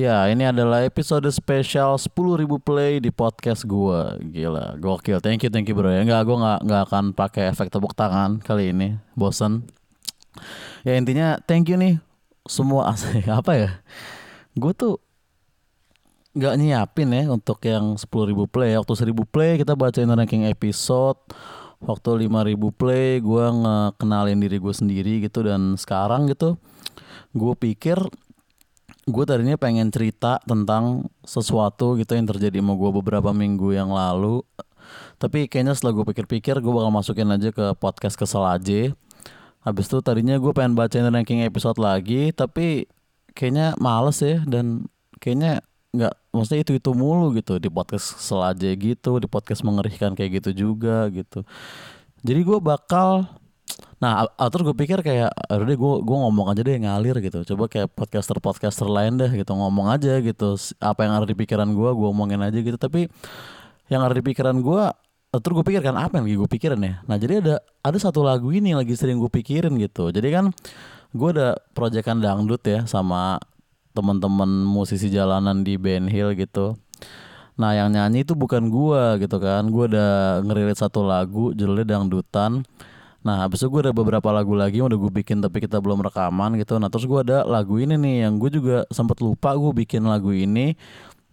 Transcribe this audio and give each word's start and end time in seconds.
Ya, 0.00 0.24
ini 0.32 0.48
adalah 0.48 0.80
episode 0.80 1.28
spesial 1.28 2.00
10.000 2.00 2.48
play 2.64 3.04
di 3.04 3.12
podcast 3.12 3.68
gua. 3.68 4.16
Gila, 4.16 4.80
gokil. 4.80 5.20
Thank 5.20 5.44
you, 5.44 5.52
thank 5.52 5.68
you 5.68 5.76
bro 5.76 5.92
ya. 5.92 6.00
Enggak, 6.00 6.24
gua 6.24 6.36
nggak 6.40 6.60
nggak 6.64 6.82
akan 6.88 7.04
pakai 7.12 7.52
efek 7.52 7.68
tepuk 7.68 7.92
tangan 7.92 8.40
kali 8.40 8.72
ini. 8.72 8.96
Bosen. 9.12 9.68
Ya 10.88 10.96
intinya 10.96 11.36
thank 11.44 11.68
you 11.68 11.76
nih 11.76 12.00
semua 12.48 12.96
apa 13.44 13.52
ya? 13.52 13.70
Gue 14.56 14.72
tuh 14.72 15.04
nggak 16.32 16.54
nyiapin 16.56 17.12
ya 17.12 17.28
untuk 17.28 17.60
yang 17.68 18.00
10.000 18.00 18.08
play. 18.48 18.80
Waktu 18.80 19.04
1.000 19.04 19.12
play 19.28 19.60
kita 19.60 19.76
bacain 19.76 20.08
ranking 20.08 20.48
episode. 20.48 21.20
Waktu 21.84 22.24
5.000 22.24 22.56
play 22.72 23.20
gue 23.20 23.44
ngekenalin 23.52 24.40
diri 24.40 24.56
gue 24.56 24.72
sendiri 24.72 25.28
gitu 25.28 25.44
dan 25.44 25.76
sekarang 25.76 26.24
gitu 26.32 26.56
gue 27.36 27.54
pikir 27.54 28.00
gue 29.08 29.24
tadinya 29.24 29.56
pengen 29.56 29.88
cerita 29.88 30.42
tentang 30.44 31.08
sesuatu 31.24 31.96
gitu 31.96 32.12
yang 32.16 32.28
terjadi 32.28 32.60
sama 32.60 32.76
gue 32.76 32.90
beberapa 32.92 33.30
minggu 33.32 33.72
yang 33.72 33.92
lalu. 33.92 34.44
Tapi 35.20 35.46
kayaknya 35.46 35.76
setelah 35.76 36.00
gue 36.00 36.04
pikir-pikir 36.10 36.58
gue 36.58 36.72
bakal 36.72 36.90
masukin 36.90 37.30
aja 37.30 37.52
ke 37.52 37.76
podcast 37.78 38.18
kesel 38.18 38.42
aja 38.42 38.92
habis 39.60 39.92
itu 39.92 40.00
tadinya 40.00 40.40
gue 40.40 40.52
pengen 40.56 40.72
bacain 40.72 41.04
ranking 41.04 41.44
episode 41.44 41.76
lagi 41.76 42.32
tapi 42.32 42.88
kayaknya 43.36 43.76
males 43.76 44.24
ya 44.24 44.40
dan 44.48 44.88
kayaknya 45.20 45.60
nggak 45.90 46.14
maksudnya 46.32 46.60
itu 46.64 46.72
itu 46.80 46.90
mulu 46.96 47.34
gitu 47.36 47.60
di 47.60 47.68
podcast 47.68 48.16
kesel 48.16 48.40
aja 48.40 48.68
gitu 48.72 49.20
di 49.20 49.28
podcast 49.28 49.60
mengerikan 49.66 50.16
kayak 50.16 50.40
gitu 50.40 50.50
juga 50.68 51.10
gitu. 51.12 51.44
Jadi 52.24 52.40
gue 52.40 52.58
bakal 52.60 53.28
Nah, 54.00 54.24
terus 54.48 54.64
gue 54.64 54.72
pikir 54.72 55.04
kayak, 55.04 55.28
udah 55.52 55.76
gue 55.76 55.94
gue 56.00 56.16
ngomong 56.24 56.48
aja 56.48 56.64
deh 56.64 56.72
ngalir 56.80 57.20
gitu. 57.20 57.44
Coba 57.52 57.68
kayak 57.68 57.92
podcaster 57.92 58.40
podcaster 58.40 58.88
lain 58.88 59.20
deh 59.20 59.28
gitu 59.28 59.52
ngomong 59.52 59.92
aja 59.92 60.16
gitu. 60.24 60.56
Apa 60.80 61.04
yang 61.04 61.20
ada 61.20 61.28
di 61.28 61.36
pikiran 61.36 61.68
gue, 61.68 61.90
gue 61.92 62.08
omongin 62.08 62.40
aja 62.40 62.56
gitu. 62.56 62.80
Tapi 62.80 63.12
yang 63.92 64.00
ada 64.00 64.16
di 64.16 64.24
pikiran 64.24 64.56
gue, 64.64 64.82
terus 65.36 65.52
gue 65.52 65.66
pikir 65.68 65.84
kan 65.84 66.00
apa 66.00 66.16
yang 66.16 66.24
lagi 66.24 66.36
gue 66.40 66.48
pikirin 66.48 66.80
ya. 66.80 66.94
Nah 67.04 67.20
jadi 67.20 67.44
ada 67.44 67.54
ada 67.84 67.98
satu 68.00 68.24
lagu 68.24 68.48
ini 68.56 68.72
lagi 68.72 68.96
sering 68.96 69.20
gue 69.20 69.28
pikirin 69.28 69.76
gitu. 69.76 70.08
Jadi 70.08 70.28
kan 70.32 70.48
gue 71.12 71.28
ada 71.36 71.60
proyekan 71.76 72.24
dangdut 72.24 72.64
ya 72.64 72.88
sama 72.88 73.36
teman-teman 73.92 74.48
musisi 74.64 75.12
jalanan 75.12 75.60
di 75.60 75.76
Ben 75.76 76.08
Hill 76.08 76.32
gitu. 76.40 76.80
Nah 77.60 77.76
yang 77.76 77.92
nyanyi 77.92 78.24
itu 78.24 78.32
bukan 78.32 78.72
gue 78.72 79.20
gitu 79.20 79.36
kan. 79.36 79.68
Gue 79.68 79.92
udah 79.92 80.40
ngerilis 80.40 80.80
satu 80.80 81.04
lagu 81.04 81.52
judulnya 81.52 82.00
dangdutan. 82.00 82.64
Nah 83.20 83.44
habis 83.44 83.60
itu 83.60 83.68
gue 83.68 83.90
ada 83.90 83.92
beberapa 83.92 84.32
lagu 84.32 84.56
lagi 84.56 84.80
yang 84.80 84.88
udah 84.88 85.00
gue 85.00 85.12
bikin 85.20 85.44
tapi 85.44 85.60
kita 85.60 85.76
belum 85.80 86.00
rekaman 86.00 86.56
gitu. 86.56 86.80
Nah 86.80 86.88
terus 86.88 87.04
gue 87.04 87.20
ada 87.20 87.44
lagu 87.44 87.76
ini 87.76 88.00
nih 88.00 88.16
yang 88.28 88.40
gue 88.40 88.48
juga 88.48 88.88
sempat 88.88 89.20
lupa 89.20 89.52
gue 89.56 89.72
bikin 89.84 90.04
lagu 90.08 90.32
ini 90.32 90.72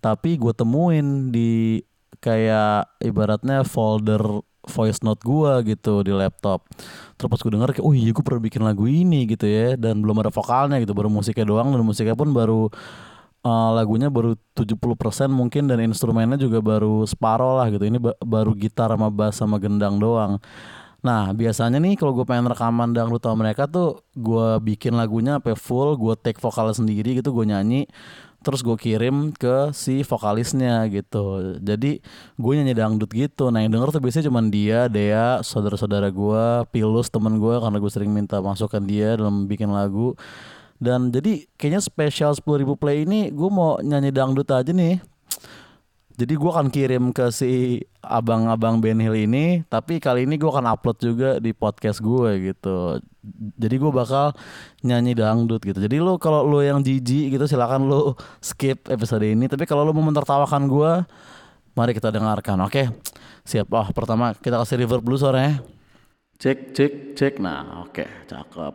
Tapi 0.04 0.38
gue 0.38 0.54
temuin 0.54 1.34
di 1.34 1.82
kayak 2.22 3.02
ibaratnya 3.02 3.66
folder 3.66 4.22
voice 4.68 5.00
note 5.02 5.24
gue 5.24 5.74
gitu 5.74 6.04
di 6.04 6.12
laptop. 6.12 6.68
Terus 7.16 7.30
pas 7.32 7.40
gue 7.40 7.52
denger 7.56 7.70
kayak 7.80 7.86
oh 7.88 7.96
iya 7.96 8.12
gue 8.12 8.24
pernah 8.24 8.44
bikin 8.44 8.62
lagu 8.68 8.86
ini 8.86 9.26
gitu 9.26 9.48
ya. 9.48 9.80
Dan 9.80 10.04
belum 10.04 10.22
ada 10.22 10.32
vokalnya 10.32 10.78
gitu 10.84 10.92
baru 10.92 11.08
musiknya 11.08 11.48
doang. 11.48 11.72
Dan 11.72 11.82
musiknya 11.88 12.14
pun 12.20 12.36
baru 12.36 12.68
uh, 13.48 13.72
lagunya 13.74 14.12
baru 14.12 14.36
70% 14.54 14.76
mungkin 15.32 15.72
dan 15.72 15.80
instrumennya 15.82 16.38
juga 16.38 16.60
baru 16.60 17.08
separoh 17.08 17.64
lah 17.64 17.72
gitu. 17.72 17.88
Ini 17.88 17.98
ba 17.98 18.14
baru 18.22 18.52
gitar 18.54 18.92
sama 18.92 19.08
bass 19.08 19.40
sama 19.40 19.58
gendang 19.58 19.98
doang 19.98 20.38
Nah 21.06 21.30
biasanya 21.32 21.78
nih 21.78 21.94
kalau 22.00 22.18
gue 22.18 22.26
pengen 22.26 22.50
rekaman 22.50 22.90
dangdut 22.92 23.22
sama 23.22 23.46
mereka 23.46 23.70
tuh 23.70 24.02
gue 24.18 24.58
bikin 24.66 24.98
lagunya 24.98 25.38
sampai 25.38 25.54
full, 25.54 25.94
gue 25.96 26.14
take 26.18 26.42
vokalnya 26.42 26.74
sendiri 26.74 27.18
gitu, 27.22 27.30
gue 27.32 27.46
nyanyi, 27.46 27.86
terus 28.42 28.66
gue 28.66 28.74
kirim 28.78 29.30
ke 29.34 29.70
si 29.78 30.02
vokalisnya 30.02 30.90
gitu. 30.90 31.58
Jadi 31.62 32.02
gue 32.38 32.52
nyanyi 32.58 32.74
dangdut 32.74 33.12
gitu. 33.14 33.54
Nah 33.54 33.62
yang 33.62 33.78
denger 33.78 33.94
tuh 33.94 34.02
biasanya 34.02 34.26
cuma 34.30 34.42
dia, 34.50 34.90
Dea, 34.90 35.42
saudara-saudara 35.46 36.10
gue, 36.10 36.46
Pilus 36.74 37.14
temen 37.14 37.38
gue 37.38 37.56
karena 37.62 37.78
gue 37.78 37.92
sering 37.94 38.10
minta 38.10 38.42
masukan 38.42 38.82
dia 38.82 39.18
dalam 39.18 39.46
bikin 39.46 39.70
lagu. 39.70 40.18
Dan 40.78 41.10
jadi 41.10 41.50
kayaknya 41.58 41.82
spesial 41.82 42.38
10.000 42.38 42.78
play 42.78 43.02
ini 43.02 43.34
gue 43.34 43.50
mau 43.50 43.82
nyanyi 43.82 44.14
dangdut 44.14 44.46
aja 44.54 44.70
nih 44.70 45.02
jadi 46.18 46.34
gue 46.34 46.50
akan 46.50 46.74
kirim 46.74 47.14
ke 47.14 47.30
si 47.30 47.78
abang-abang 48.02 48.82
Ben 48.82 48.98
Hill 48.98 49.14
ini, 49.14 49.62
tapi 49.70 50.02
kali 50.02 50.26
ini 50.26 50.42
gue 50.42 50.50
akan 50.50 50.66
upload 50.66 50.98
juga 50.98 51.30
di 51.38 51.54
podcast 51.54 52.02
gue 52.02 52.52
gitu. 52.52 52.98
Jadi 53.54 53.76
gue 53.78 53.92
bakal 53.94 54.34
nyanyi 54.82 55.14
dangdut 55.14 55.62
gitu. 55.62 55.78
Jadi 55.78 56.02
lo 56.02 56.18
kalau 56.18 56.42
lo 56.42 56.66
yang 56.66 56.82
jijik 56.82 57.38
gitu 57.38 57.46
silakan 57.46 57.86
lo 57.86 58.18
skip 58.42 58.90
episode 58.90 59.30
ini. 59.30 59.46
Tapi 59.46 59.70
kalau 59.70 59.86
lo 59.86 59.94
mau 59.94 60.10
menertawakan 60.10 60.66
gue, 60.66 60.92
mari 61.78 61.94
kita 61.94 62.10
dengarkan. 62.10 62.66
Oke, 62.66 62.90
siap. 63.46 63.70
Oh 63.70 63.86
pertama 63.94 64.34
kita 64.34 64.58
kasih 64.58 64.82
reverb 64.82 65.06
dulu 65.06 65.22
suaranya. 65.22 65.62
Cek, 66.42 66.74
cek, 66.74 66.94
cek. 67.14 67.34
Nah, 67.38 67.86
oke, 67.86 68.26
cakep. 68.26 68.74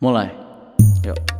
Mulai. 0.00 0.32
Yuk. 1.04 1.37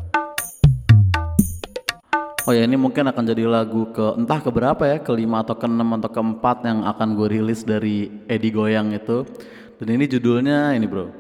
Oh 2.49 2.57
ya 2.57 2.65
ini 2.65 2.81
mungkin 2.81 3.05
akan 3.05 3.29
jadi 3.29 3.45
lagu 3.45 3.93
ke 3.93 4.17
entah 4.17 4.41
ke 4.41 4.49
berapa 4.49 4.81
ya, 4.89 4.97
kelima 5.05 5.45
atau 5.45 5.53
keenam 5.53 6.01
atau 6.01 6.09
keempat 6.09 6.65
yang 6.65 6.81
akan 6.81 7.13
gue 7.13 7.29
rilis 7.29 7.61
dari 7.61 8.09
Edi 8.25 8.49
Goyang 8.49 8.97
itu. 8.97 9.29
Dan 9.77 10.01
ini 10.01 10.09
judulnya 10.09 10.73
ini 10.73 10.89
bro, 10.89 11.13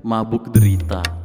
Mabuk 0.00 0.48
Derita. 0.48 1.19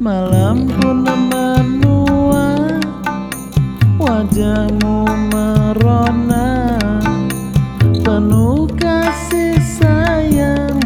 Malam 0.00 0.64
pun 0.64 1.04
menua 1.04 2.56
Wajahmu 4.00 5.04
merona. 5.28 6.80
Penuh 8.00 8.64
kasih 8.80 9.60
sayang 9.60 10.80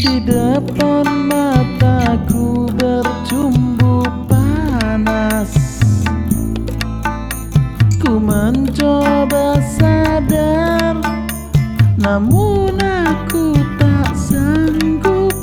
Di 0.00 0.16
depan 0.24 1.28
mataku 1.28 2.72
bercumbu 2.72 4.08
panas. 4.32 5.52
Ku 8.00 8.16
mencoba 8.16 9.60
sadar 9.76 10.96
Namun 12.00 12.80
aku 12.80 13.60
tak 13.76 14.16
sanggup 14.16 15.36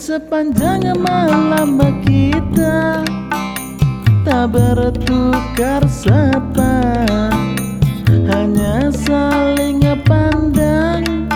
sepanjang 0.00 0.96
malam 0.96 1.76
kita 2.00 3.04
Tak 4.24 4.48
bertukar 4.48 5.84
sapa. 5.84 7.04
Hanya 8.08 8.88
saling 8.88 9.84
pandang 10.08 11.28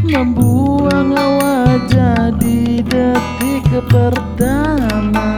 Membuang 0.00 1.12
wajah 1.12 2.32
di 2.40 2.80
detik 2.80 3.68
pertama. 3.92 5.36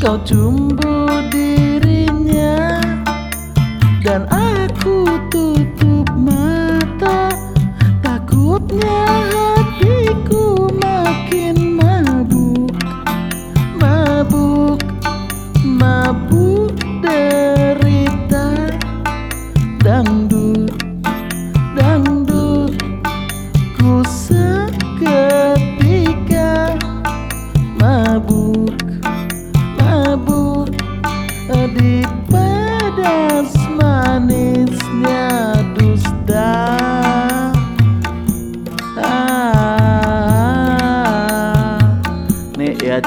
Kau 0.00 0.16
cumbu 0.24 0.75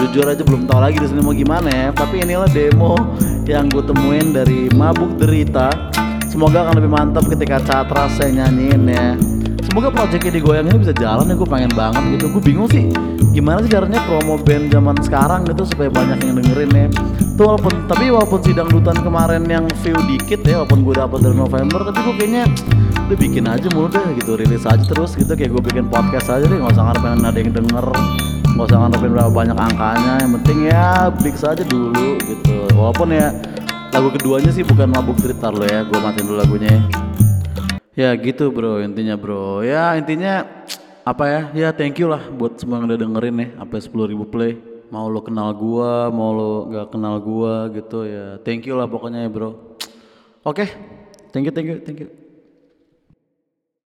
jujur 0.10 0.26
aja 0.26 0.42
belum 0.42 0.66
tahu 0.66 0.82
lagi 0.82 0.98
di 0.98 1.06
sini 1.06 1.22
mau 1.22 1.38
gimana 1.38 1.70
ya. 1.70 1.88
Tapi 1.94 2.26
inilah 2.26 2.50
demo 2.50 2.98
yang 3.46 3.70
gue 3.70 3.86
temuin 3.86 4.34
dari 4.34 4.66
Mabuk 4.74 5.22
Derita. 5.22 5.70
Semoga 6.34 6.66
akan 6.66 6.82
lebih 6.82 6.90
mantap 6.90 7.30
ketika 7.30 7.62
Catra 7.62 8.10
saya 8.10 8.34
nyanyiin 8.34 8.90
ya. 8.90 9.14
Semoga 9.70 9.94
proyeknya 9.94 10.42
digoyang 10.42 10.66
ini 10.66 10.82
bisa 10.82 10.98
jalan 10.98 11.30
ya 11.30 11.38
gue 11.38 11.46
pengen 11.46 11.70
banget 11.78 12.02
gitu. 12.18 12.26
Gue 12.34 12.42
bingung 12.42 12.66
sih 12.74 12.90
gimana 13.30 13.62
sih 13.62 13.70
caranya 13.70 14.02
promo 14.10 14.42
band 14.42 14.74
zaman 14.74 14.98
sekarang 15.06 15.46
gitu 15.46 15.62
supaya 15.70 15.94
banyak 15.94 16.18
yang 16.26 16.42
dengerin 16.42 16.72
ya. 16.74 16.88
Tuh 17.38 17.46
walaupun 17.46 17.86
tapi 17.86 18.10
walaupun 18.10 18.42
sidang 18.42 18.66
dutan 18.74 18.98
kemarin 18.98 19.46
yang 19.46 19.70
view 19.86 19.94
dikit 20.10 20.42
ya 20.42 20.66
walaupun 20.66 20.90
gue 20.90 20.96
dapat 20.98 21.22
dari 21.22 21.38
November 21.38 21.86
tapi 21.86 22.00
gue 22.02 22.16
kayaknya 22.18 22.44
udah 23.06 23.18
bikin 23.22 23.46
aja 23.46 23.68
mulu 23.78 23.94
deh 23.94 24.06
gitu 24.18 24.34
rilis 24.42 24.66
aja 24.66 24.82
terus 24.82 25.14
gitu. 25.14 25.38
Kayak 25.38 25.54
gue 25.54 25.62
bikin 25.70 25.86
podcast 25.86 26.34
aja 26.34 26.50
deh 26.50 26.58
nggak 26.58 26.74
usah 26.74 26.90
ngarepin 26.90 27.22
ada 27.22 27.38
yang 27.38 27.54
denger 27.54 27.86
nggak 28.60 28.76
usah 28.76 28.80
ngarepin 28.84 29.12
berapa 29.16 29.32
banyak 29.32 29.56
angkanya 29.56 30.14
yang 30.20 30.32
penting 30.36 30.60
ya 30.68 31.08
big 31.24 31.32
saja 31.40 31.64
dulu 31.64 32.20
gitu. 32.28 32.68
Walaupun 32.76 33.16
ya 33.16 33.32
lagu 33.96 34.12
keduanya 34.12 34.52
sih 34.52 34.68
bukan 34.68 34.92
mabuk 34.92 35.16
cerita 35.16 35.48
lo 35.48 35.64
ya 35.64 35.88
gue 35.88 35.96
matiin 35.96 36.28
dulu 36.28 36.44
lagunya 36.44 36.68
ya. 36.68 36.82
ya 37.96 38.10
gitu 38.20 38.52
bro 38.52 38.84
intinya 38.84 39.16
bro. 39.16 39.64
Ya 39.64 39.96
intinya 39.96 40.44
apa 41.08 41.24
ya 41.32 41.42
ya 41.56 41.70
thank 41.72 42.04
you 42.04 42.12
lah 42.12 42.20
buat 42.36 42.60
semua 42.60 42.84
yang 42.84 42.92
udah 42.92 43.00
dengerin 43.00 43.36
ya 43.40 43.48
sampai 43.64 43.80
sepuluh 43.80 44.12
ribu 44.12 44.28
play. 44.28 44.60
Mau 44.92 45.08
lo 45.08 45.24
kenal 45.24 45.56
gua 45.56 46.12
mau 46.12 46.36
lo 46.36 46.68
gak 46.68 46.92
kenal 46.92 47.16
gua 47.24 47.72
gitu 47.72 48.04
ya. 48.04 48.44
Thank 48.44 48.68
you 48.68 48.76
lah 48.76 48.92
pokoknya 48.92 49.24
ya 49.24 49.32
bro. 49.32 49.56
Oke 50.44 50.68
thank 51.32 51.48
you 51.48 51.56
thank 51.56 51.64
you 51.72 51.80
thank 51.80 52.04
you 52.04 52.12